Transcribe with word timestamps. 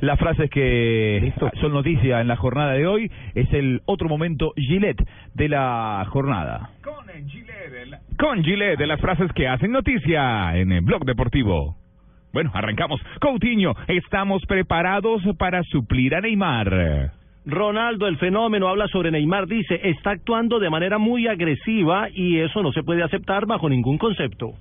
Las 0.00 0.18
frases 0.18 0.50
que 0.50 1.32
son 1.60 1.72
noticia 1.72 2.20
en 2.20 2.28
la 2.28 2.36
jornada 2.36 2.72
de 2.72 2.86
hoy 2.86 3.10
es 3.34 3.52
el 3.52 3.82
otro 3.86 4.08
momento 4.08 4.52
Gillette 4.56 5.02
de 5.34 5.48
la 5.48 6.06
jornada. 6.10 6.70
Con 6.82 7.06
Gillette, 7.28 7.98
con 8.18 8.42
Gillette, 8.44 8.78
de 8.78 8.86
las 8.86 9.00
frases 9.00 9.32
que 9.32 9.48
hacen 9.48 9.72
noticia 9.72 10.56
en 10.56 10.72
el 10.72 10.82
blog 10.82 11.04
deportivo. 11.04 11.76
Bueno, 12.32 12.50
arrancamos. 12.52 13.00
Coutinho, 13.20 13.74
estamos 13.88 14.44
preparados 14.46 15.22
para 15.38 15.62
suplir 15.62 16.14
a 16.14 16.20
Neymar. 16.20 17.12
Ronaldo, 17.46 18.08
el 18.08 18.16
fenómeno, 18.18 18.66
habla 18.66 18.88
sobre 18.88 19.12
Neymar, 19.12 19.46
dice, 19.46 19.80
está 19.84 20.10
actuando 20.10 20.58
de 20.58 20.68
manera 20.68 20.98
muy 20.98 21.28
agresiva 21.28 22.08
y 22.12 22.40
eso 22.40 22.60
no 22.60 22.72
se 22.72 22.82
puede 22.82 23.04
aceptar 23.04 23.46
bajo 23.46 23.68
ningún 23.68 23.98
concepto. 23.98 24.54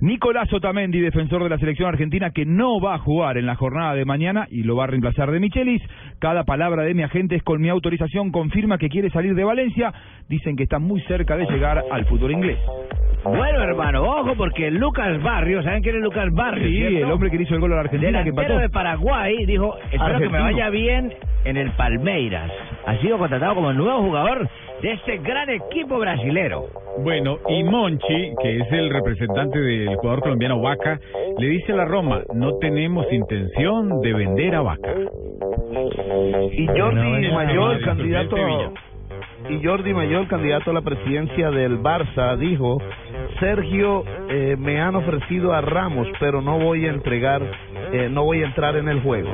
Nicolás 0.00 0.50
Otamendi, 0.50 1.00
defensor 1.00 1.42
de 1.42 1.50
la 1.50 1.58
selección 1.58 1.90
argentina, 1.90 2.30
que 2.30 2.46
no 2.46 2.80
va 2.80 2.94
a 2.94 2.98
jugar 2.98 3.36
en 3.36 3.44
la 3.44 3.56
jornada 3.56 3.92
de 3.92 4.06
mañana 4.06 4.46
y 4.50 4.62
lo 4.62 4.74
va 4.74 4.84
a 4.84 4.86
reemplazar 4.86 5.30
de 5.30 5.38
Michelis. 5.38 5.82
Cada 6.18 6.44
palabra 6.44 6.84
de 6.84 6.94
mi 6.94 7.02
agente 7.02 7.36
es 7.36 7.42
con 7.42 7.60
mi 7.60 7.68
autorización, 7.68 8.32
confirma 8.32 8.78
que 8.78 8.88
quiere 8.88 9.10
salir 9.10 9.34
de 9.34 9.44
Valencia. 9.44 9.92
Dicen 10.26 10.56
que 10.56 10.62
está 10.62 10.78
muy 10.78 11.02
cerca 11.02 11.36
de 11.36 11.44
llegar 11.44 11.84
al 11.90 12.06
fútbol 12.06 12.32
inglés. 12.32 12.58
Bueno, 13.22 13.62
hermano, 13.62 14.02
ojo, 14.02 14.34
porque 14.34 14.70
Lucas 14.70 15.22
Barrios, 15.22 15.62
¿saben 15.62 15.82
quién 15.82 15.96
es 15.96 16.02
Lucas 16.02 16.32
Barrios? 16.32 16.70
Sí, 16.70 16.96
el 16.96 17.10
hombre 17.10 17.30
que 17.30 17.36
hizo 17.36 17.54
el 17.54 17.60
gol 17.60 17.72
a 17.72 17.74
la 17.74 17.80
Argentina, 17.82 18.24
que 18.24 18.30
Delantero 18.30 18.54
empató. 18.54 18.60
de 18.62 18.70
Paraguay, 18.70 19.44
dijo, 19.44 19.76
espero 19.92 20.18
que 20.18 20.28
me 20.30 20.40
vaya 20.40 20.70
bien 20.70 21.12
en 21.44 21.56
el 21.56 21.70
Palmeiras. 21.72 22.50
Ha 22.86 22.96
sido 22.98 23.18
contratado 23.18 23.54
como 23.56 23.72
nuevo 23.72 24.02
jugador 24.02 24.48
de 24.82 24.92
este 24.92 25.18
gran 25.18 25.50
equipo 25.50 25.98
brasilero. 25.98 26.66
Bueno, 26.98 27.38
y 27.48 27.62
Monchi, 27.64 28.34
que 28.42 28.58
es 28.58 28.72
el 28.72 28.90
representante 28.90 29.58
del 29.58 29.96
jugador 29.96 30.20
colombiano 30.20 30.60
Vaca, 30.60 30.98
le 31.38 31.46
dice 31.46 31.72
a 31.72 31.76
la 31.76 31.84
Roma, 31.84 32.22
no 32.34 32.56
tenemos 32.58 33.06
intención 33.12 34.00
de 34.00 34.12
vender 34.12 34.54
a 34.54 34.62
Vaca. 34.62 34.94
Y 36.52 36.66
Jordi 36.66 37.30
Mayor, 37.32 37.80
candidato 37.82 38.36
y 39.48 39.64
Jordi 39.64 39.94
Mayor, 39.94 40.28
candidato 40.28 40.70
a 40.70 40.74
la 40.74 40.82
presidencia 40.82 41.50
del 41.50 41.78
Barça, 41.80 42.36
dijo, 42.36 42.78
Sergio, 43.40 44.04
eh, 44.28 44.56
me 44.58 44.80
han 44.80 44.94
ofrecido 44.96 45.52
a 45.52 45.60
Ramos, 45.60 46.06
pero 46.20 46.42
no 46.42 46.58
voy 46.58 46.86
a 46.86 46.90
entregar, 46.90 47.42
eh, 47.92 48.08
no 48.10 48.24
voy 48.24 48.42
a 48.42 48.46
entrar 48.46 48.76
en 48.76 48.88
el 48.88 49.00
juego. 49.00 49.30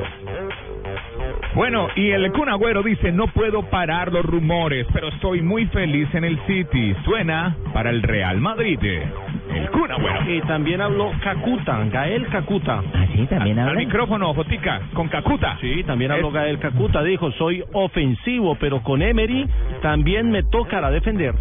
Bueno, 1.57 1.87
y 1.95 2.11
el 2.11 2.31
Kun 2.33 2.49
Agüero 2.49 2.83
dice, 2.83 3.11
no 3.11 3.25
puedo 3.29 3.63
parar 3.63 4.13
los 4.13 4.23
rumores, 4.23 4.85
pero 4.93 5.07
estoy 5.07 5.41
muy 5.41 5.65
feliz 5.65 6.07
en 6.13 6.23
el 6.23 6.37
City. 6.45 6.93
Suena 7.03 7.57
para 7.73 7.89
el 7.89 8.03
Real 8.03 8.39
Madrid. 8.39 8.77
El 8.83 9.67
Kun 9.71 9.91
Agüero. 9.91 10.31
Y 10.31 10.39
también 10.41 10.81
habló 10.81 11.11
Cacuta, 11.23 11.83
Gael 11.91 12.27
Cacuta. 12.27 12.83
Así 12.93 13.25
también 13.25 13.57
Al 13.57 13.75
micrófono, 13.75 14.35
Jotica, 14.35 14.81
con 14.93 15.07
Cacuta. 15.07 15.57
Sí, 15.59 15.83
también 15.83 16.11
habló 16.11 16.29
Gael 16.29 16.59
Cacuta, 16.59 17.01
dijo, 17.01 17.31
soy 17.31 17.63
ofensivo, 17.73 18.55
pero 18.59 18.83
con 18.83 19.01
Emery 19.01 19.47
también 19.81 20.29
me 20.29 20.43
tocará 20.43 20.91
defender. 20.91 21.33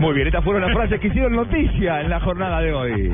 Muy 0.00 0.14
bien, 0.14 0.26
estas 0.26 0.44
fueron 0.44 0.62
las 0.62 0.72
frases 0.72 1.00
que 1.00 1.08
hicieron 1.08 1.34
noticia 1.34 2.02
en 2.02 2.10
la 2.10 2.20
jornada 2.20 2.60
de 2.60 2.74
hoy. 2.74 3.10